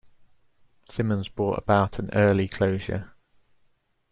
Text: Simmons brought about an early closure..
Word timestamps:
Simmons 0.87 1.29
brought 1.29 1.59
about 1.59 1.99
an 1.99 2.09
early 2.13 2.47
closure.. 2.47 3.11